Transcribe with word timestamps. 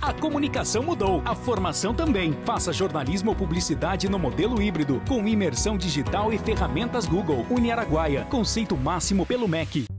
A 0.00 0.14
comunicação 0.14 0.82
mudou, 0.82 1.20
a 1.26 1.34
formação 1.34 1.92
também. 1.92 2.34
Faça 2.46 2.72
jornalismo 2.72 3.30
ou 3.30 3.36
publicidade 3.36 4.08
no 4.08 4.18
modelo 4.18 4.62
híbrido, 4.62 5.02
com 5.06 5.28
imersão 5.28 5.76
digital 5.76 6.32
e 6.32 6.38
ferramentas 6.38 7.04
Google. 7.04 7.44
Uniaraguaia, 7.50 8.24
conceito 8.24 8.76
máximo 8.78 9.26
pelo 9.26 9.46
MEC. 9.46 9.89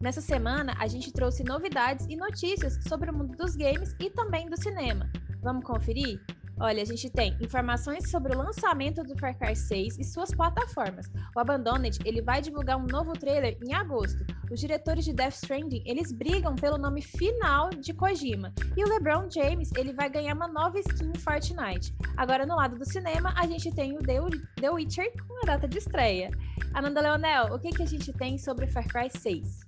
Nessa 0.00 0.20
semana, 0.20 0.74
a 0.78 0.86
gente 0.86 1.12
trouxe 1.12 1.44
novidades 1.44 2.06
e 2.08 2.16
notícias 2.16 2.78
sobre 2.88 3.10
o 3.10 3.14
mundo 3.14 3.36
dos 3.36 3.54
games 3.56 3.94
e 4.00 4.10
também 4.10 4.48
do 4.48 4.56
cinema. 4.56 5.10
Vamos 5.42 5.64
conferir? 5.64 6.20
Olha, 6.60 6.82
a 6.82 6.84
gente 6.84 7.10
tem 7.10 7.36
informações 7.40 8.10
sobre 8.10 8.34
o 8.34 8.38
lançamento 8.38 9.02
do 9.02 9.18
Far 9.18 9.36
Cry 9.36 9.56
6 9.56 9.98
e 9.98 10.04
suas 10.04 10.30
plataformas. 10.30 11.10
O 11.34 11.40
Abandoned, 11.40 11.98
ele 12.04 12.22
vai 12.22 12.40
divulgar 12.40 12.76
um 12.76 12.86
novo 12.86 13.12
trailer 13.12 13.58
em 13.66 13.74
agosto. 13.74 14.24
Os 14.50 14.60
diretores 14.60 15.04
de 15.04 15.12
Death 15.12 15.34
Stranding, 15.34 15.82
eles 15.84 16.12
brigam 16.12 16.54
pelo 16.54 16.78
nome 16.78 17.02
final 17.02 17.70
de 17.70 17.92
Kojima. 17.92 18.52
E 18.76 18.84
o 18.84 18.88
LeBron 18.88 19.28
James, 19.28 19.70
ele 19.76 19.92
vai 19.92 20.08
ganhar 20.08 20.34
uma 20.34 20.46
nova 20.46 20.78
skin 20.78 21.10
em 21.14 21.18
Fortnite. 21.18 21.92
Agora, 22.16 22.46
no 22.46 22.54
lado 22.54 22.78
do 22.78 22.84
cinema, 22.84 23.34
a 23.36 23.46
gente 23.46 23.72
tem 23.72 23.96
o 23.96 24.02
The 24.02 24.70
Witcher 24.70 25.12
com 25.26 25.38
a 25.42 25.46
data 25.46 25.66
de 25.66 25.78
estreia. 25.78 26.30
Ananda 26.72 27.00
Leonel, 27.00 27.52
o 27.52 27.58
que, 27.58 27.70
que 27.70 27.82
a 27.82 27.86
gente 27.86 28.12
tem 28.12 28.38
sobre 28.38 28.68
Far 28.68 28.86
Cry 28.86 29.10
6? 29.10 29.60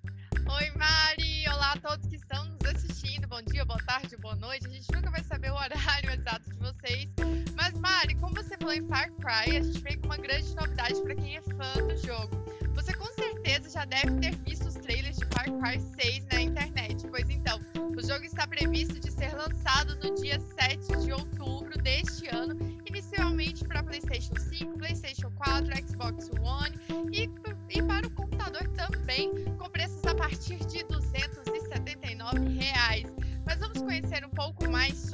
Oi, 0.48 0.70
Mari! 0.76 1.35
A 1.76 1.90
todos 1.90 2.08
que 2.08 2.16
estão 2.16 2.42
nos 2.46 2.74
assistindo. 2.74 3.28
Bom 3.28 3.42
dia, 3.42 3.62
boa 3.66 3.78
tarde, 3.86 4.16
boa 4.16 4.34
noite. 4.36 4.66
A 4.66 4.70
gente 4.70 4.90
nunca 4.94 5.10
vai 5.10 5.22
saber 5.22 5.50
o 5.50 5.54
horário 5.54 6.10
exato 6.10 6.48
de 6.48 6.56
vocês. 6.56 7.10
Mas, 7.54 7.74
Mari, 7.78 8.14
como 8.14 8.34
você 8.34 8.56
falou 8.56 8.72
em 8.72 8.86
Far 8.88 9.10
Cry, 9.12 9.58
a 9.58 9.62
gente 9.62 9.82
veio 9.82 10.00
com 10.00 10.06
uma 10.06 10.16
grande 10.16 10.54
novidade 10.54 11.02
para 11.02 11.14
quem 11.14 11.36
é 11.36 11.42
fã 11.42 11.86
do 11.86 11.96
jogo. 11.98 12.34
Você 12.74 12.94
com 12.94 13.04
certeza 13.12 13.68
já 13.68 13.84
deve 13.84 14.10
ter 14.20 14.34
visto 14.36 14.68
os 14.68 14.74
trailers 14.74 15.18
de 15.18 15.26
Far 15.26 15.44
Cry 15.44 15.78
6 16.02 16.26
na 16.32 16.40
internet. 16.40 17.06
Pois 17.10 17.28
então, 17.28 17.60
o 17.94 18.00
jogo 18.00 18.24
está 18.24 18.46
previsto 18.46 18.98
de 18.98 19.10
ser 19.10 19.34
lançado 19.34 19.96
no 19.96 20.14
dia 20.14 20.40
7 20.40 21.04
de 21.04 21.12
outubro 21.12 21.76
deste 21.82 22.26
ano, 22.34 22.56
inicialmente 22.86 23.66
para 23.66 23.82
PlayStation 23.82 24.34
5, 24.34 24.78
PlayStation 24.78 25.30
4, 25.32 25.86
Xbox 25.86 26.30
One 26.30 26.35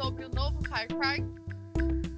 sobre 0.02 0.24
o 0.24 0.30
novo 0.30 0.60
Far 0.68 0.88
Cry? 0.88 1.24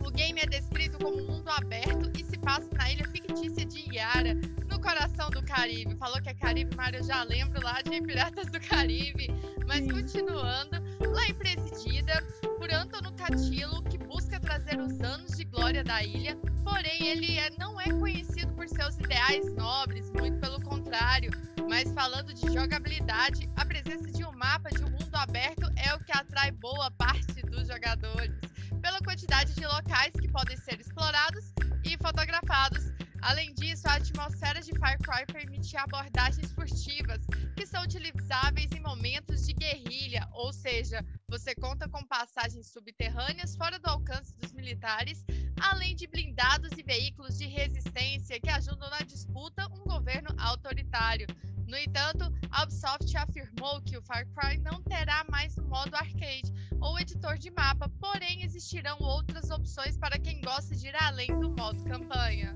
O 0.07 0.11
game 0.11 0.41
é 0.41 0.47
descrito 0.47 0.97
como 0.97 1.19
um 1.19 1.27
mundo 1.27 1.49
aberto 1.51 2.11
e 2.19 2.25
se 2.25 2.39
passa 2.39 2.67
na 2.73 2.91
ilha 2.91 3.07
fictícia 3.09 3.63
de 3.67 3.95
Yara, 3.95 4.35
no 4.71 4.81
coração 4.81 5.29
do 5.29 5.43
Caribe. 5.43 5.95
Falou 5.97 6.21
que 6.23 6.31
é 6.31 6.35
Caribe, 6.35 6.75
Mário, 6.75 7.01
eu 7.01 7.05
já 7.05 7.23
lembro 7.25 7.63
lá 7.63 7.83
de 7.83 8.01
Piratas 8.01 8.47
do 8.47 8.59
Caribe. 8.59 9.29
Mas 9.67 9.87
continuando, 9.91 10.83
lá 11.01 11.27
em 11.29 11.35
Presidida 11.35 12.25
por 12.59 12.73
Antônio 12.73 13.13
Catilo, 13.13 13.83
que 13.83 13.99
busca 13.99 14.41
trazer 14.41 14.81
os 14.81 14.99
anos 15.01 15.37
de 15.37 15.45
glória 15.45 15.85
da 15.85 16.03
ilha, 16.03 16.39
porém 16.65 17.07
ele 17.07 17.39
é, 17.39 17.51
não 17.59 17.79
é 17.79 17.91
conhecido 17.91 18.51
por 18.55 18.67
seus 18.67 18.97
ideais 18.97 19.55
nobres, 19.57 20.11
muito 20.13 20.39
pelo 20.41 20.59
contrário. 20.63 21.31
Mas 21.69 21.93
falando 21.93 22.33
de 22.33 22.51
jogabilidade, 22.51 23.47
a 23.57 23.65
presença 23.67 24.11
de 24.11 24.25
um 24.25 24.33
mapa 24.33 24.71
de 24.71 24.83
um 24.85 24.91
mundo 24.91 25.04
aberto 25.25 25.67
é 25.77 25.95
o 25.95 26.05
que 26.05 26.13
atrai 26.13 26.51
boa 26.51 26.91
parte 26.91 27.41
dos 27.47 27.67
jogadores, 27.67 28.39
pela 28.83 28.99
quantidade 29.01 29.55
de 29.55 29.67
locais 29.67 30.13
que 30.13 30.29
podem 30.29 30.57
ser 30.59 30.79
explorados 30.79 31.45
e 31.83 31.97
fotografados. 31.97 32.93
Além 33.23 33.55
disso, 33.55 33.89
a 33.89 33.95
atmosfera 33.95 34.61
de 34.61 34.79
Far 34.79 34.99
Cry 34.99 35.25
permite 35.33 35.75
abordagens 35.79 36.53
furtivas, 36.53 37.23
que 37.57 37.65
são 37.65 37.83
utilizáveis 37.83 38.71
em 38.73 38.81
momentos 38.81 39.47
de 39.47 39.55
guerrilha, 39.55 40.29
ou 40.33 40.53
seja, 40.53 41.03
você 41.27 41.55
conta 41.55 41.89
com 41.89 42.05
passagens 42.07 42.71
subterrâneas 42.71 43.57
fora 43.57 43.79
do 43.79 43.89
alcance 43.89 44.37
dos 44.37 44.53
militares, 44.53 45.25
além 45.61 45.95
de 45.95 46.07
blindados 46.07 46.73
e 46.73 46.83
veículos 46.83 47.39
de 47.39 47.47
resistência 47.47 48.41
que 48.41 48.51
ajudam 48.51 48.89
na 48.91 49.01
disputa 49.01 49.67
um 49.73 49.85
governo 49.85 50.29
autoritário. 50.39 51.27
No 51.67 51.77
entanto, 51.77 52.25
a 52.51 52.63
Ubisoft 52.63 53.17
afirmou 53.17 53.81
que 53.83 53.97
o 53.97 54.03
Far 54.03 54.27
Cry 54.27 54.59
não 54.59 54.83
terá 54.83 55.25
mais 55.31 55.57
o 55.57 55.63
modo 55.63 55.95
arcade 55.97 56.53
ou 56.81 56.99
editor 56.99 57.39
de 57.39 57.51
mapa, 57.51 57.89
porém 58.01 58.43
existirão 58.43 58.99
outras 59.01 59.51
opções 59.51 59.97
para 59.97 60.19
quem 60.19 60.41
gosta 60.41 60.75
de 60.77 60.89
ir 60.89 60.97
além 61.03 61.29
do 61.41 61.51
modo 61.51 61.83
campanha. 61.85 62.55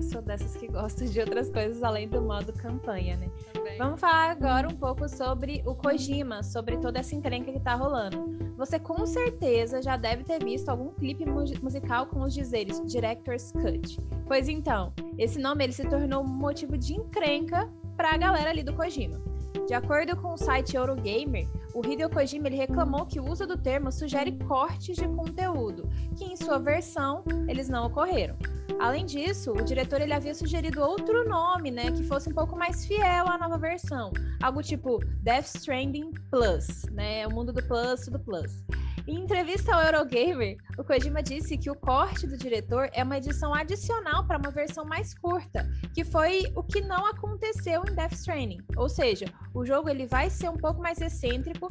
Eu 0.00 0.04
sou 0.04 0.22
dessas 0.22 0.56
que 0.56 0.66
gostam 0.66 1.06
de 1.06 1.20
outras 1.20 1.50
coisas 1.50 1.82
além 1.82 2.08
do 2.08 2.22
modo 2.22 2.54
campanha, 2.54 3.18
né? 3.18 3.30
Também. 3.52 3.76
Vamos 3.76 4.00
falar 4.00 4.30
agora 4.30 4.66
um 4.66 4.74
pouco 4.74 5.06
sobre 5.06 5.62
o 5.66 5.74
Kojima, 5.74 6.42
sobre 6.42 6.78
toda 6.78 7.00
essa 7.00 7.14
encrenca 7.14 7.52
que 7.52 7.60
tá 7.60 7.74
rolando. 7.74 8.16
Você 8.56 8.78
com 8.78 9.04
certeza 9.04 9.82
já 9.82 9.98
deve 9.98 10.24
ter 10.24 10.42
visto 10.42 10.70
algum 10.70 10.88
clipe 10.94 11.26
musical 11.26 12.06
com 12.06 12.22
os 12.22 12.32
dizeres 12.32 12.80
Director's 12.86 13.52
Cut. 13.52 14.00
Pois 14.26 14.48
então, 14.48 14.90
esse 15.18 15.38
nome 15.38 15.64
ele 15.64 15.74
se 15.74 15.86
tornou 15.86 16.24
motivo 16.24 16.78
de 16.78 16.94
encrenca 16.94 17.70
para 17.94 18.14
a 18.14 18.16
galera 18.16 18.48
ali 18.48 18.62
do 18.62 18.72
Kojima. 18.72 19.20
De 19.66 19.74
acordo 19.74 20.16
com 20.16 20.32
o 20.32 20.38
site 20.38 20.76
Eurogamer, 20.76 21.46
o 21.74 21.84
Hideo 21.86 22.08
Kojima 22.08 22.48
ele 22.48 22.56
reclamou 22.56 23.04
que 23.04 23.20
o 23.20 23.30
uso 23.30 23.46
do 23.46 23.58
termo 23.58 23.92
sugere 23.92 24.32
cortes 24.32 24.96
de 24.96 25.06
conteúdo, 25.06 25.90
que 26.16 26.24
em 26.24 26.36
sua 26.36 26.58
versão 26.58 27.22
eles 27.46 27.68
não 27.68 27.84
ocorreram. 27.86 28.36
Além 28.80 29.04
disso, 29.04 29.52
o 29.52 29.62
diretor 29.62 30.00
ele 30.00 30.14
havia 30.14 30.34
sugerido 30.34 30.80
outro 30.80 31.28
nome, 31.28 31.70
né, 31.70 31.92
que 31.92 32.02
fosse 32.02 32.30
um 32.30 32.32
pouco 32.32 32.56
mais 32.56 32.86
fiel 32.86 33.28
à 33.28 33.36
nova 33.36 33.58
versão, 33.58 34.10
algo 34.42 34.62
tipo 34.62 35.04
Death 35.22 35.54
Stranding 35.54 36.10
Plus, 36.30 36.84
né, 36.90 37.26
o 37.26 37.30
mundo 37.30 37.52
do 37.52 37.62
Plus, 37.62 38.06
do 38.08 38.18
Plus. 38.18 38.64
Em 39.06 39.18
entrevista 39.20 39.74
ao 39.74 39.82
Eurogamer, 39.82 40.56
o 40.78 40.84
Kojima 40.84 41.22
disse 41.22 41.58
que 41.58 41.70
o 41.70 41.74
corte 41.74 42.26
do 42.26 42.38
diretor 42.38 42.88
é 42.94 43.02
uma 43.02 43.18
edição 43.18 43.52
adicional 43.52 44.24
para 44.26 44.38
uma 44.38 44.50
versão 44.50 44.84
mais 44.84 45.12
curta, 45.12 45.68
que 45.92 46.02
foi 46.02 46.50
o 46.54 46.62
que 46.62 46.80
não 46.80 47.04
aconteceu 47.04 47.82
em 47.86 47.94
Death 47.94 48.12
Stranding. 48.12 48.62
Ou 48.76 48.88
seja, 48.88 49.26
o 49.52 49.64
jogo 49.64 49.90
ele 49.90 50.06
vai 50.06 50.30
ser 50.30 50.48
um 50.48 50.56
pouco 50.56 50.80
mais 50.80 51.00
excêntrico, 51.00 51.70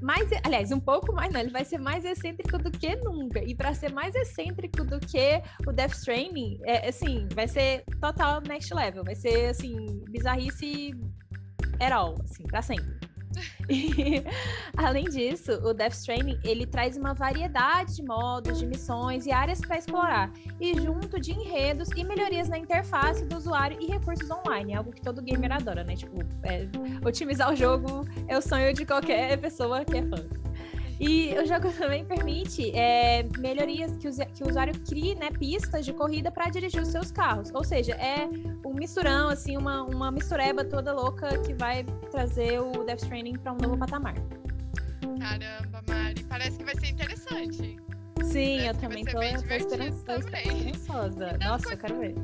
mais, 0.00 0.28
aliás, 0.44 0.70
um 0.72 0.80
pouco 0.80 1.12
mais, 1.12 1.32
não, 1.32 1.40
ele 1.40 1.50
vai 1.50 1.64
ser 1.64 1.78
mais 1.78 2.04
excêntrico 2.04 2.58
do 2.58 2.70
que 2.70 2.94
nunca. 2.96 3.42
E 3.42 3.54
para 3.54 3.74
ser 3.74 3.92
mais 3.92 4.14
excêntrico 4.14 4.84
do 4.84 5.00
que 5.00 5.42
o 5.66 5.72
Death 5.72 5.92
Stranding, 5.92 6.58
é, 6.64 6.88
assim, 6.88 7.26
vai 7.34 7.48
ser 7.48 7.84
total 8.00 8.40
next 8.42 8.72
level, 8.74 9.04
vai 9.04 9.14
ser 9.14 9.50
assim, 9.50 10.04
bizarrice 10.10 10.92
at 11.80 11.92
all, 11.92 12.14
assim, 12.22 12.44
para 12.44 12.62
sempre. 12.62 13.05
Além 14.76 15.04
disso, 15.04 15.52
o 15.64 15.72
Death 15.72 15.94
Stranding 15.94 16.38
ele 16.44 16.66
traz 16.66 16.96
uma 16.96 17.14
variedade 17.14 17.96
de 17.96 18.02
modos, 18.02 18.58
de 18.58 18.66
missões 18.66 19.26
e 19.26 19.32
áreas 19.32 19.60
para 19.60 19.78
explorar, 19.78 20.30
e 20.60 20.74
junto 20.80 21.20
de 21.20 21.32
enredos 21.32 21.88
e 21.96 22.04
melhorias 22.04 22.48
na 22.48 22.58
interface 22.58 23.24
do 23.24 23.36
usuário 23.36 23.78
e 23.80 23.86
recursos 23.86 24.30
online, 24.30 24.74
algo 24.74 24.92
que 24.92 25.00
todo 25.00 25.22
gamer 25.22 25.52
adora, 25.52 25.84
né? 25.84 25.96
Tipo, 25.96 26.20
é, 26.42 26.66
otimizar 27.06 27.52
o 27.52 27.56
jogo 27.56 28.06
é 28.28 28.36
o 28.36 28.42
sonho 28.42 28.72
de 28.72 28.84
qualquer 28.84 29.36
pessoa 29.38 29.84
que 29.84 29.96
é 29.96 30.02
fã. 30.02 30.45
E 30.98 31.34
o 31.38 31.46
jogo 31.46 31.70
também 31.76 32.04
permite 32.04 32.70
é, 32.74 33.22
melhorias 33.38 33.92
que, 33.96 34.10
que 34.26 34.42
o 34.42 34.48
usuário 34.48 34.78
crie 34.80 35.14
né, 35.14 35.30
pistas 35.30 35.84
de 35.84 35.92
corrida 35.92 36.30
para 36.30 36.48
dirigir 36.48 36.82
os 36.82 36.88
seus 36.88 37.10
carros. 37.10 37.50
Ou 37.54 37.64
seja, 37.64 37.92
é 37.94 38.28
um 38.64 38.74
misturão, 38.74 39.28
assim, 39.28 39.56
uma, 39.56 39.82
uma 39.82 40.10
mistureba 40.10 40.64
toda 40.64 40.92
louca 40.92 41.38
que 41.38 41.52
vai 41.54 41.84
trazer 42.10 42.60
o 42.60 42.84
Death 42.84 43.02
Stranding 43.02 43.38
para 43.38 43.52
um 43.52 43.56
novo 43.56 43.76
patamar. 43.76 44.14
Caramba, 45.18 45.82
Mari, 45.88 46.22
parece 46.24 46.58
que 46.58 46.64
vai 46.64 46.74
ser 46.76 46.88
interessante. 46.88 47.76
Sim, 48.24 48.58
parece 48.58 48.66
eu 48.66 48.74
também 48.74 49.04
tô, 49.04 49.12
tô, 49.12 50.14
esperançosa. 50.14 51.38
Nossa, 51.38 51.70
eu 51.70 51.78
quero 51.78 51.98
ver. 51.98 52.14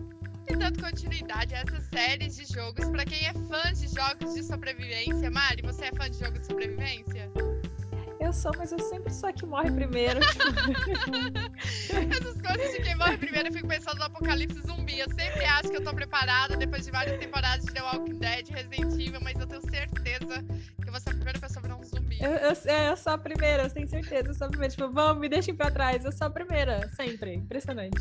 E 0.48 0.56
dando 0.56 0.82
continuidade 0.82 1.54
a 1.54 1.58
essas 1.58 1.84
séries 1.84 2.36
de 2.36 2.52
jogos, 2.52 2.88
para 2.90 3.04
quem 3.04 3.26
é 3.26 3.32
fã 3.32 3.72
de 3.72 3.88
jogos 3.88 4.34
de 4.34 4.42
sobrevivência, 4.42 5.30
Mari, 5.30 5.62
você 5.62 5.86
é 5.86 5.90
fã 5.92 6.10
de 6.10 6.18
jogos 6.18 6.40
de 6.40 6.46
sobrevivência? 6.46 7.30
Eu 8.22 8.32
sou, 8.32 8.52
mas 8.56 8.70
eu 8.72 8.78
sempre 8.78 9.12
sou 9.12 9.28
a 9.28 9.32
que 9.32 9.44
morre 9.44 9.70
primeiro. 9.70 10.20
Essas 11.88 12.40
coisas 12.40 12.72
de 12.72 12.82
quem 12.82 12.94
morre 12.96 13.18
primeiro, 13.18 13.48
eu 13.48 13.52
fico 13.52 13.66
pensando 13.66 13.98
no 13.98 14.04
apocalipse 14.04 14.60
zumbi. 14.60 15.00
Eu 15.00 15.08
sempre 15.10 15.44
acho 15.44 15.70
que 15.70 15.76
eu 15.76 15.84
tô 15.84 15.92
preparada 15.92 16.56
depois 16.56 16.84
de 16.84 16.90
várias 16.92 17.18
temporadas 17.18 17.64
de 17.64 17.72
The 17.72 17.82
Walking 17.82 18.18
Dead, 18.18 18.48
Resident 18.48 18.92
Evil, 18.92 19.20
mas 19.20 19.38
eu 19.38 19.46
tenho 19.46 19.62
certeza 19.62 20.44
que 20.82 20.90
Eu, 22.22 22.30
eu, 22.30 22.56
é, 22.66 22.88
eu 22.88 22.96
sou 22.96 23.12
a 23.12 23.18
primeira, 23.18 23.64
eu 23.64 23.70
tenho 23.70 23.88
certeza, 23.88 24.28
eu 24.28 24.34
sou 24.34 24.46
a 24.46 24.50
primeira. 24.50 24.72
Tipo, 24.72 24.88
vamos, 24.92 25.20
me 25.20 25.28
deixem 25.28 25.56
pra 25.56 25.72
trás, 25.72 26.04
eu 26.04 26.12
sou 26.12 26.28
a 26.28 26.30
primeira, 26.30 26.88
sempre. 26.94 27.34
Impressionante. 27.34 27.98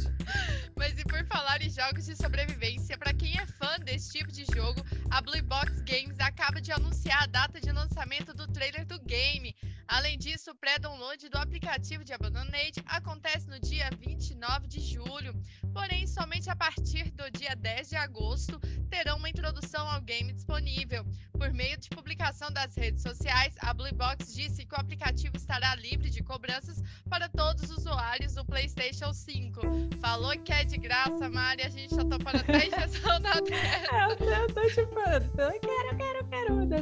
Mas 0.75 0.97
e 1.00 1.03
por 1.03 1.25
falar 1.25 1.59
em 1.59 1.69
jogos 1.71 2.06
de 2.06 2.15
sobrevivência, 2.15 2.95
para 3.00 3.15
quem 3.15 3.39
é 3.39 3.45
fã 3.47 3.79
desse 3.79 4.12
tipo 4.12 4.31
de 4.31 4.45
jogo, 4.53 4.79
a 5.09 5.21
Blue 5.21 5.41
Box 5.41 5.81
Games 5.81 6.19
acaba 6.19 6.62
de 6.62 6.71
anunciar 6.71 7.23
a 7.23 7.25
data 7.25 7.59
de 7.59 7.71
lançamento 7.71 8.31
do 8.31 8.47
trailer 8.47 8.85
do 8.85 9.00
game. 9.00 9.56
Além 9.88 10.18
disso, 10.18 10.51
o 10.51 10.56
pré-download 10.56 11.27
do 11.27 11.38
aplicativo 11.38 12.03
de 12.03 12.13
Abandoned 12.13 12.73
acontece 12.85 13.50
no 13.50 13.59
dia 13.59 13.89
29 14.00 14.68
de 14.68 14.79
julho. 14.79 15.33
Porém, 15.73 16.06
somente 16.06 16.50
a 16.50 16.56
partir 16.56 17.12
do 17.12 17.29
dia 17.31 17.56
10 17.56 17.89
de 17.89 17.95
agosto 17.95 18.59
terão 18.89 19.18
uma 19.18 19.29
introdução 19.29 19.89
ao 19.89 20.00
game 20.01 20.31
disponível. 20.31 21.03
Por 21.33 21.51
meio 21.53 21.77
de 21.77 21.89
publicação 21.89 22.51
das 22.51 22.75
redes 22.75 23.01
sociais, 23.01 23.56
a 23.59 23.73
Blue 23.73 23.94
Box 23.94 24.10
disse 24.17 24.65
que 24.65 24.73
o 24.73 24.79
aplicativo 24.79 25.35
estará 25.35 25.75
livre 25.75 26.09
de 26.09 26.23
cobranças 26.23 26.81
para 27.09 27.27
todos 27.29 27.69
os 27.69 27.77
usuários 27.77 28.35
do 28.35 28.45
PlayStation 28.45 29.13
5. 29.13 29.61
Falou 29.99 30.31
que 30.39 30.51
é 30.51 30.63
de 30.63 30.77
graça, 30.77 31.29
Mari, 31.29 31.63
a 31.63 31.69
gente 31.69 31.95
já 31.95 32.03
topando 32.03 32.37
até 32.37 32.67
injeção 32.67 33.19
na 33.19 33.41
tela. 33.41 34.17
Eu, 34.21 34.27
eu 34.27 34.53
tô 34.53 34.61
tipo, 34.67 34.99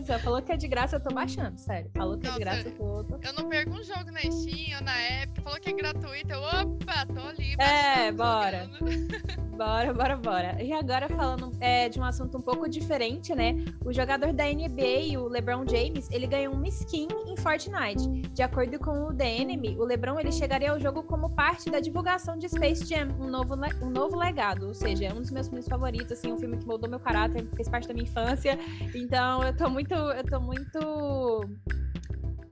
Falou 0.05 0.41
que 0.41 0.51
é 0.51 0.57
de 0.57 0.67
graça, 0.67 0.95
eu 0.97 0.99
tô 0.99 1.13
baixando, 1.13 1.59
sério. 1.59 1.89
Falou 1.95 2.17
que 2.17 2.27
é 2.27 2.31
de 2.31 2.39
graça, 2.39 2.67
eu 2.67 2.75
tô. 2.75 3.17
Eu 3.21 3.33
não 3.33 3.49
perco 3.49 3.71
um 3.71 3.83
jogo 3.83 4.11
na 4.11 4.21
Steam 4.21 4.77
ou 4.77 4.83
na 4.83 5.23
Epic, 5.23 5.43
falou 5.43 5.59
que 5.59 5.69
é 5.69 5.73
gratuito, 5.73 6.31
eu, 6.31 6.41
opa, 6.41 7.05
tô 7.05 7.21
ali. 7.21 7.55
É, 7.59 8.11
bora. 8.11 8.69
bora, 9.57 9.93
bora, 9.93 10.17
bora. 10.17 10.63
E 10.63 10.71
agora 10.71 11.09
falando 11.09 11.51
é, 11.59 11.89
de 11.89 11.99
um 11.99 12.03
assunto 12.03 12.37
um 12.37 12.41
pouco 12.41 12.69
diferente, 12.69 13.35
né? 13.35 13.55
O 13.83 13.91
jogador 13.91 14.31
da 14.31 14.45
NBA, 14.45 15.19
o 15.19 15.27
LeBron 15.27 15.65
James, 15.67 16.09
ele 16.11 16.27
ganhou 16.27 16.53
uma 16.53 16.67
skin 16.67 17.07
em 17.27 17.35
Fortnite. 17.35 18.07
De 18.33 18.41
acordo 18.41 18.79
com 18.79 19.07
o 19.07 19.13
The 19.13 19.37
Enemy, 19.37 19.77
o 19.77 19.83
LeBron 19.83 20.19
ele 20.19 20.31
chegaria 20.31 20.71
ao 20.71 20.79
jogo 20.79 21.03
como 21.03 21.29
parte 21.29 21.69
da 21.69 21.79
divulgação 21.79 22.37
de 22.37 22.47
Space 22.47 22.85
Jam, 22.85 23.09
um 23.19 23.27
novo, 23.27 23.55
um 23.81 23.89
novo 23.89 24.17
legado. 24.17 24.67
Ou 24.67 24.73
seja, 24.73 25.05
é 25.05 25.13
um 25.13 25.21
dos 25.21 25.31
meus 25.31 25.47
filmes 25.47 25.67
favoritos, 25.67 26.11
assim, 26.13 26.31
um 26.31 26.37
filme 26.37 26.57
que 26.57 26.65
moldou 26.65 26.89
meu 26.89 26.99
caráter, 26.99 27.45
fez 27.55 27.67
parte 27.67 27.87
da 27.87 27.93
minha 27.93 28.03
infância. 28.03 28.57
Então, 28.95 29.43
eu 29.43 29.55
tô 29.55 29.69
muito, 29.69 29.88
eu 29.95 30.23
tô 30.23 30.39
muito 30.39 30.79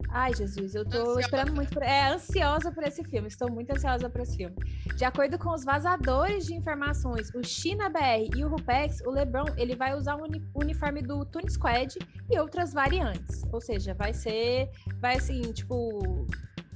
Ai, 0.10 0.34
Jesus, 0.34 0.74
eu 0.74 0.86
tô 0.86 0.98
ansiosa. 0.98 1.20
esperando 1.20 1.54
muito 1.54 1.74
por... 1.74 1.84
É, 1.84 2.10
ansiosa 2.10 2.72
por 2.72 2.84
esse 2.84 3.04
filme. 3.04 3.28
Estou 3.28 3.52
muito 3.52 3.72
ansiosa 3.72 4.10
por 4.10 4.22
esse 4.22 4.38
filme. 4.38 4.56
De 4.96 5.04
acordo 5.04 5.38
com 5.38 5.54
os 5.54 5.64
vazadores 5.64 6.46
de 6.46 6.56
informações, 6.56 7.30
o 7.36 7.44
China 7.44 7.90
BR 7.90 8.36
e 8.36 8.44
o 8.44 8.48
Rupex, 8.48 9.02
o 9.06 9.12
LeBron, 9.12 9.46
ele 9.58 9.76
vai 9.76 9.96
usar 9.96 10.16
o 10.16 10.24
uni 10.24 10.44
uniforme 10.56 11.02
do 11.02 11.26
Toon 11.26 11.48
Squad 11.50 11.98
e 12.32 12.40
outras 12.40 12.74
variantes. 12.74 13.44
Ou 13.52 13.62
seja, 13.62 13.94
vai 13.94 14.14
ser... 14.14 14.70
Vai, 15.00 15.18
assim, 15.18 15.42
tipo... 15.52 16.26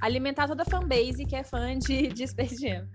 Alimentar 0.02 0.48
toda 0.48 0.64
a 0.64 0.66
fanbase 0.66 1.26
que 1.26 1.36
é 1.36 1.44
fã 1.44 1.78
de, 1.78 2.08
de 2.10 2.28
Space 2.28 2.58
Jam. 2.58 2.88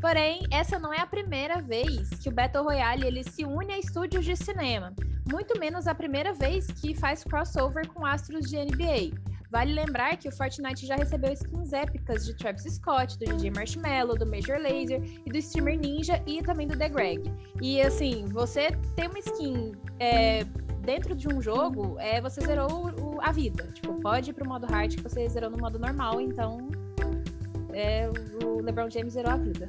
Porém, 0.00 0.40
essa 0.50 0.78
não 0.78 0.94
é 0.94 1.00
a 1.00 1.06
primeira 1.06 1.60
vez 1.60 2.08
que 2.22 2.28
o 2.28 2.32
Battle 2.32 2.64
Royale 2.64 3.06
ele 3.06 3.22
se 3.22 3.44
une 3.44 3.72
a 3.72 3.78
estúdios 3.78 4.24
de 4.24 4.36
cinema. 4.36 4.94
Muito 5.28 5.58
menos 5.58 5.86
a 5.86 5.94
primeira 5.94 6.32
vez 6.32 6.66
que 6.66 6.94
faz 6.94 7.24
crossover 7.24 7.86
com 7.88 8.04
astros 8.06 8.48
de 8.48 8.56
NBA. 8.56 9.30
Vale 9.50 9.74
lembrar 9.74 10.16
que 10.16 10.28
o 10.28 10.32
Fortnite 10.32 10.86
já 10.86 10.94
recebeu 10.94 11.32
skins 11.32 11.72
épicas 11.72 12.24
de 12.24 12.34
Travis 12.36 12.62
Scott, 12.62 13.18
do 13.18 13.24
DJ 13.24 13.50
Marshmello, 13.50 14.16
do 14.16 14.24
Major 14.24 14.60
Lazer 14.60 15.02
e 15.26 15.30
do 15.30 15.36
streamer 15.38 15.76
Ninja 15.76 16.22
e 16.24 16.40
também 16.40 16.68
do 16.68 16.78
The 16.78 16.88
Greg. 16.88 17.32
E 17.60 17.82
assim, 17.82 18.26
você 18.26 18.70
ter 18.94 19.08
uma 19.08 19.18
skin 19.18 19.72
é, 19.98 20.44
dentro 20.82 21.16
de 21.16 21.28
um 21.28 21.42
jogo, 21.42 21.96
é, 21.98 22.20
você 22.20 22.40
zerou 22.40 22.90
o, 23.00 23.20
a 23.20 23.32
vida. 23.32 23.66
Tipo, 23.74 23.94
pode 24.00 24.30
ir 24.30 24.34
pro 24.34 24.48
modo 24.48 24.66
hard 24.66 24.94
que 24.94 25.02
você 25.02 25.28
zerou 25.28 25.50
no 25.50 25.58
modo 25.58 25.80
normal, 25.80 26.20
então 26.20 26.68
é, 27.72 28.08
o 28.44 28.60
LeBron 28.60 28.88
James 28.88 29.14
zerou 29.14 29.32
a 29.32 29.36
vida. 29.36 29.68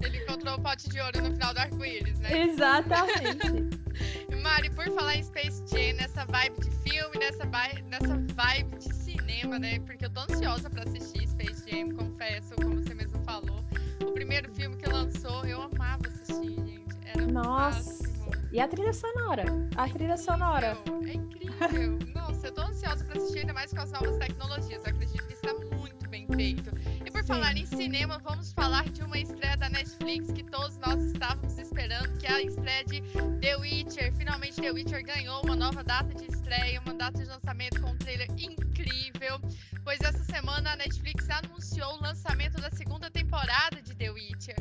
Ele 0.00 0.18
encontrou 0.22 0.54
o 0.54 0.60
pote 0.62 0.88
de 0.88 1.00
ouro 1.00 1.20
no 1.20 1.32
final 1.32 1.52
do 1.52 1.58
arco-íris, 1.58 2.18
né? 2.20 2.42
Exatamente. 2.42 3.80
Mari, 4.40 4.70
por 4.70 4.86
falar 4.92 5.16
em 5.16 5.22
Space 5.22 5.62
Jam, 5.66 5.94
nessa 5.96 6.24
vibe 6.24 6.60
de 6.60 6.70
filme, 6.70 7.18
nessa, 7.18 7.44
nessa 7.84 8.16
vibe 8.34 8.78
de 8.78 8.94
cinema, 8.94 9.58
né? 9.58 9.78
Porque 9.80 10.06
eu 10.06 10.10
tô 10.10 10.20
ansiosa 10.20 10.70
pra 10.70 10.82
assistir 10.84 11.28
Space 11.28 11.64
Jam, 11.68 11.90
confesso, 11.94 12.54
como 12.56 12.82
você 12.82 12.94
mesmo 12.94 13.22
falou. 13.24 13.64
O 14.02 14.12
primeiro 14.12 14.52
filme 14.54 14.76
que 14.76 14.88
lançou, 14.88 15.44
eu 15.44 15.60
amava 15.62 16.06
assistir, 16.06 16.54
gente. 16.56 16.96
Era 17.04 17.26
Nossa! 17.26 18.10
E 18.52 18.58
a 18.58 18.66
trilha 18.66 18.92
sonora? 18.92 19.44
A 19.76 19.88
trilha 19.88 20.16
sonora. 20.16 20.76
É 21.06 21.12
incrível. 21.12 21.98
Nossa, 22.14 22.48
eu 22.48 22.52
tô 22.52 22.62
ansiosa 22.62 23.04
pra 23.04 23.16
assistir, 23.16 23.40
ainda 23.40 23.52
mais 23.52 23.72
com 23.72 23.80
as 23.80 23.92
novas 23.92 24.16
tecnologias. 24.16 24.82
Eu 24.84 24.90
acredito 24.90 25.26
que 25.26 25.34
está 25.34 25.54
muito 25.76 26.08
bem 26.08 26.26
feito. 26.34 26.70
E 27.06 27.10
por 27.10 27.20
Sim. 27.20 27.28
falar 27.28 27.56
em 27.56 27.66
cinema, 27.66 28.18
vamos 28.18 28.52
falar 28.52 28.88
de 28.88 29.02
uma 29.02 29.18
estreia 29.18 29.56
da 29.56 29.68
Netflix 29.68 30.32
que 30.32 30.42
todos 30.42 30.76
nós 30.78 31.00
estávamos 31.04 31.52
esperando, 31.70 32.18
que 32.18 32.26
é 32.26 32.32
a 32.32 32.42
estreia 32.42 32.84
de 32.84 33.00
The 33.40 33.56
Witcher. 33.56 34.12
Finalmente 34.16 34.60
The 34.60 34.72
Witcher 34.72 35.04
ganhou 35.04 35.40
uma 35.44 35.54
nova 35.54 35.84
data 35.84 36.12
de 36.12 36.24
estreia, 36.24 36.80
uma 36.80 36.94
data 36.94 37.22
de 37.22 37.24
lançamento 37.26 37.80
com 37.80 37.90
um 37.90 37.96
trailer 37.96 38.28
incrível. 38.32 39.40
Pois 39.84 40.00
essa 40.00 40.24
semana 40.24 40.72
a 40.72 40.76
Netflix 40.76 41.30
anunciou 41.30 41.94
o 41.94 42.02
lançamento 42.02 42.60
da 42.60 42.70
segunda 42.70 43.08
temporada 43.08 43.80
de 43.80 43.94
The 43.94 44.10
Witcher. 44.10 44.56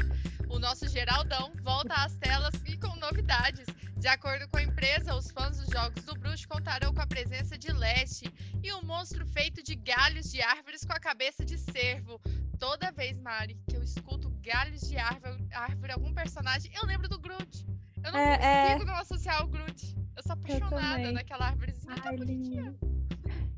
O 0.50 0.60
nosso 0.60 0.88
Geraldão 0.88 1.52
volta 1.64 1.96
às 1.96 2.16
telas 2.18 2.54
e 2.68 2.78
com 2.78 2.96
novidades. 2.98 3.66
De 3.98 4.08
acordo 4.08 4.48
com 4.48 4.58
a 4.58 4.64
empresa, 4.64 5.16
os 5.16 5.32
fãs 5.32 5.58
dos 5.58 5.68
jogos 5.68 6.04
do 6.04 6.14
Bruxo 6.14 6.48
contarão 6.48 6.94
com 6.94 7.02
a 7.02 7.08
presença 7.08 7.58
de 7.58 7.72
Leste 7.72 8.32
e 8.64 8.72
um 8.72 8.84
monstro 8.84 9.26
feito 9.26 9.64
de 9.64 9.76
galhos 9.76 10.32
de 10.32 10.42
árvores 10.42 10.86
com 10.86 10.94
a 10.94 11.00
cabeça 11.00 11.44
de 11.44 11.58
cervo. 11.58 12.22
Toda 12.60 12.92
vez, 12.92 13.18
Mari, 13.18 13.58
que 13.70 13.78
eu 13.78 13.82
escuto 13.82 14.19
galhos 14.50 14.82
de 14.82 14.98
árvore, 14.98 15.48
árvore 15.54 15.92
algum 15.92 16.12
personagem, 16.12 16.72
eu 16.74 16.88
lembro 16.88 17.08
do 17.08 17.20
Groot. 17.20 17.68
Eu 18.04 18.12
não 18.12 18.20
é, 18.20 18.38
consigo 18.38 18.84
é... 18.84 18.86
não 18.86 18.96
associar 18.96 19.44
o 19.46 19.48
Groot. 19.48 19.96
Eu 20.18 20.24
sou 20.24 20.34
apaixonada 20.34 21.02
eu 21.02 21.12
naquela 21.14 21.46
árvorezinha 21.50 21.96
Ai, 22.04 22.18
bonitinha. 22.18 22.76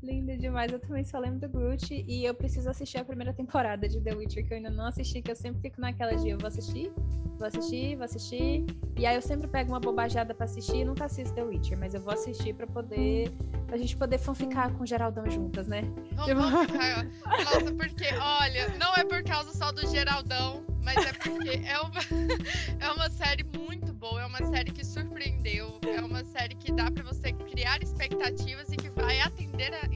Linda 0.02 0.36
demais. 0.36 0.72
Eu 0.72 0.80
também 0.80 1.04
só 1.04 1.18
lembro 1.18 1.38
do 1.40 1.48
Groot 1.48 2.04
e 2.06 2.24
eu 2.24 2.34
preciso 2.34 2.68
assistir 2.68 2.98
a 2.98 3.04
primeira 3.04 3.32
temporada 3.32 3.88
de 3.88 4.00
The 4.00 4.14
Witcher, 4.14 4.46
que 4.46 4.52
eu 4.52 4.56
ainda 4.56 4.70
não 4.70 4.86
assisti, 4.86 5.22
que 5.22 5.30
eu 5.30 5.36
sempre 5.36 5.60
fico 5.62 5.80
naquela 5.80 6.14
de 6.14 6.28
eu 6.30 6.38
vou 6.38 6.48
assistir, 6.48 6.92
vou 7.38 7.46
assistir, 7.46 7.96
vou 7.96 8.04
assistir. 8.04 8.64
E 8.98 9.06
aí 9.06 9.14
eu 9.14 9.22
sempre 9.22 9.46
pego 9.48 9.70
uma 9.70 9.80
bobajada 9.80 10.34
pra 10.34 10.44
assistir 10.44 10.78
e 10.78 10.84
nunca 10.84 11.04
assisto 11.04 11.34
The 11.34 11.44
Witcher, 11.44 11.78
mas 11.78 11.94
eu 11.94 12.00
vou 12.00 12.12
assistir 12.12 12.52
pra 12.54 12.66
poder. 12.66 13.30
pra 13.66 13.76
gente 13.76 13.96
poder 13.96 14.18
ficar 14.18 14.72
com 14.74 14.82
o 14.82 14.86
Geraldão 14.86 15.28
juntas, 15.30 15.68
né? 15.68 15.82
Vamos, 16.12 16.34
vamos 16.34 16.70
ficar. 16.70 17.04
Nossa, 17.24 17.72
porque, 17.72 18.06
olha, 18.20 18.68
não 18.78 18.94
é 18.94 19.04
por 19.04 19.22
causa 19.22 19.52
só 19.52 19.70
do 19.70 19.86
Geraldão, 19.86 20.64
mas 20.82 20.96
é 20.96 21.12
porque 21.12 21.62
é 21.64 21.78
uma, 21.80 22.00
é 22.80 22.90
uma 22.90 23.08
série 23.08 23.44
muito 23.44 23.92
boa, 23.94 24.20
é 24.20 24.26
uma 24.26 24.44
série 24.46 24.70
que 24.72 24.84
surpreendeu, 24.84 25.78
é 25.86 26.00
uma 26.00 26.24
série 26.24 26.54
que 26.56 26.72
dá 26.72 26.90
para 26.90 27.04
você 27.04 27.32
criar 27.32 27.82
expectativas 27.82 28.68
e 28.70 28.76
que 28.76 28.90
vai 28.90 29.20
atender 29.20 29.72
a, 29.74 29.86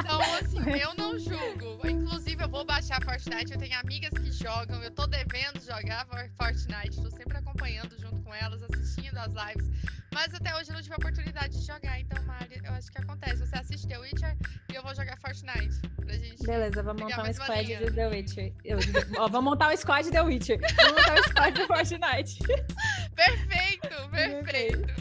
Então, 0.00 0.20
assim, 0.38 0.58
eu 0.80 0.94
não 0.94 1.18
julgo. 1.18 1.86
Inclusive, 1.86 2.42
eu 2.42 2.48
vou 2.48 2.64
baixar 2.64 3.02
Fortnite. 3.02 3.52
Eu 3.52 3.58
tenho 3.58 3.78
amigas 3.78 4.10
que 4.10 4.30
jogam. 4.30 4.82
Eu 4.82 4.90
tô 4.90 5.06
devendo 5.06 5.60
jogar 5.60 6.06
Fortnite. 6.36 7.00
Tô 7.02 7.10
sempre 7.10 7.38
acompanhando 7.38 7.98
junto 7.98 8.20
com 8.22 8.34
elas, 8.34 8.62
assistindo 8.62 9.16
as 9.18 9.32
lives. 9.32 9.70
Mas 10.12 10.32
até 10.32 10.56
hoje 10.56 10.70
eu 10.70 10.74
não 10.74 10.82
tive 10.82 10.94
a 10.94 10.96
oportunidade 10.96 11.58
de 11.58 11.66
jogar. 11.66 12.00
Então, 12.00 12.22
Mari, 12.24 12.60
eu 12.64 12.72
acho 12.72 12.90
que 12.90 12.98
acontece. 12.98 13.46
Você 13.46 13.58
assiste 13.58 13.86
The 13.86 13.98
Witcher 13.98 14.36
e 14.72 14.74
eu 14.74 14.82
vou 14.82 14.94
jogar 14.94 15.18
Fortnite. 15.18 15.78
Pra 15.96 16.14
gente. 16.16 16.42
Beleza, 16.42 16.82
vamos 16.82 17.02
montar 17.02 17.28
um 17.28 17.32
squad 17.32 17.62
linha. 17.66 17.78
de 17.78 17.90
The 17.90 18.08
Witcher. 18.08 18.52
Eu, 18.64 18.78
ó, 19.18 19.28
vamos 19.28 19.50
montar 19.50 19.72
um 19.72 19.76
squad 19.76 20.04
de 20.04 20.12
The 20.12 20.22
Witcher. 20.22 20.58
Vamos 20.76 20.92
montar 20.92 21.20
um 21.20 21.22
squad 21.22 21.60
de 21.60 21.66
Fortnite. 21.66 22.38
perfeito, 23.14 24.10
perfeito. 24.10 24.95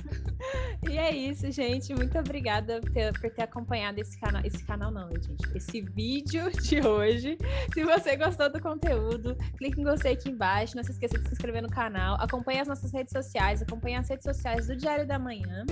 E 0.96 0.98
é 0.98 1.14
isso, 1.14 1.52
gente. 1.52 1.94
Muito 1.94 2.18
obrigada 2.18 2.80
por 2.80 2.90
ter, 2.90 3.44
acompanhado 3.44 4.00
esse 4.00 4.18
canal. 4.18 4.42
Esse 4.46 4.64
canal 4.64 4.90
não, 4.90 5.10
gente. 5.10 5.46
Esse 5.54 5.82
vídeo 5.82 6.50
de 6.64 6.80
hoje. 6.88 7.38
Se 7.74 7.84
você 7.84 8.16
gostou 8.16 8.50
do 8.50 8.62
conteúdo, 8.62 9.36
clique 9.58 9.82
em 9.82 9.84
gostei 9.84 10.14
aqui 10.14 10.30
embaixo. 10.30 10.74
Não 10.74 10.86
se 10.86 10.94
esqueça 10.94 11.20
de 11.20 11.28
se 11.28 11.34
inscrever 11.34 11.62
no 11.62 11.70
canal. 11.70 12.16
Acompanhe 12.22 12.62
as 12.62 12.70
nossas 12.70 12.94
redes 12.94 13.12
sociais. 13.12 13.62
Acompanhe 13.62 13.98
as 13.98 14.08
redes 14.08 14.24
sociais 14.24 14.68
do 14.68 14.76
Diário 14.78 15.06
da 15.06 15.20
Manhã. 15.20 15.66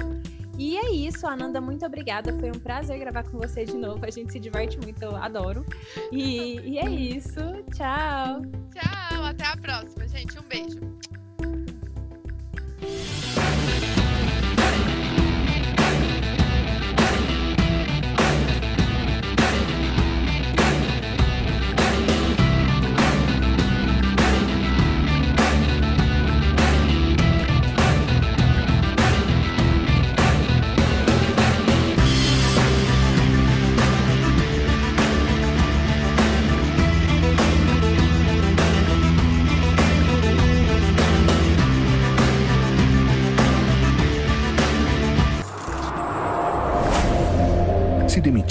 E 0.57 0.75
é 0.75 0.91
isso, 0.91 1.25
Ananda. 1.25 1.61
Muito 1.61 1.85
obrigada. 1.85 2.37
Foi 2.37 2.49
um 2.49 2.59
prazer 2.59 2.99
gravar 2.99 3.23
com 3.23 3.37
você 3.37 3.63
de 3.63 3.77
novo. 3.77 4.05
A 4.05 4.09
gente 4.09 4.29
se 4.33 4.41
diverte 4.41 4.77
muito, 4.77 5.01
eu 5.01 5.15
adoro. 5.15 5.65
E, 6.11 6.59
e 6.69 6.79
é 6.79 6.89
isso. 6.89 7.39
Tchau. 7.73 8.41
Tchau. 8.73 9.23
Até 9.23 9.45
a 9.45 9.55
próxima, 9.55 10.05
gente. 10.05 10.37
Um 10.37 10.43
beijo. 10.43 11.22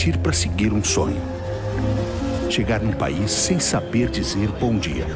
Demitir 0.03 0.19
para 0.19 0.33
seguir 0.33 0.73
um 0.73 0.83
sonho. 0.83 1.23
Chegar 2.51 2.81
num 2.81 2.91
país 2.91 3.31
sem 3.31 3.61
saber 3.61 4.11
dizer 4.11 4.49
bom 4.59 4.77
dia. 4.77 5.07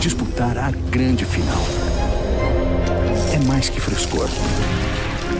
Disputar 0.00 0.56
a 0.56 0.70
grande 0.70 1.26
final. 1.26 1.62
É 3.34 3.38
mais 3.46 3.68
que 3.68 3.78
frescor. 3.78 4.30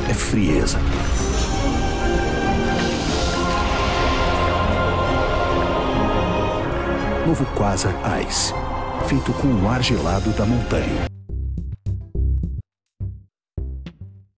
É 0.07 0.13
frieza. 0.13 0.79
Novo 7.27 7.47
Quasar 7.57 7.95
Ice. 8.29 8.53
Feito 9.09 9.33
com 9.33 9.49
o 9.49 9.69
ar 9.71 9.83
gelado 9.83 10.31
da 10.33 10.45
montanha. 10.45 11.10